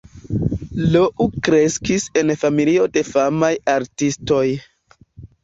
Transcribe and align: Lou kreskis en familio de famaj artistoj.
Lou 0.95 1.27
kreskis 1.47 2.07
en 2.23 2.33
familio 2.45 2.89
de 2.97 3.05
famaj 3.11 3.53
artistoj. 3.77 4.43